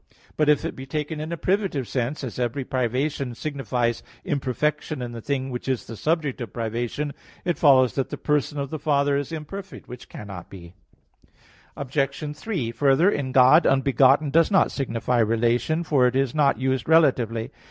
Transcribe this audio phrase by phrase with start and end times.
[0.35, 5.11] But if it be taken in a privative sense, as every privation signifies imperfection in
[5.11, 7.13] the thing which is the subject of privation,
[7.45, 10.73] it follows that the Person of the Father is imperfect; which cannot be.
[11.77, 12.35] Obj.
[12.35, 17.51] 3: Further, in God, "unbegotten" does not signify relation, for it is not used relatively.